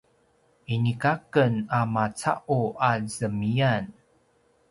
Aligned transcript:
inika 0.73 1.11
aken 1.17 1.53
a 1.79 1.81
maca’u 1.93 2.59
a 2.89 2.91
zemiyan 3.15 3.85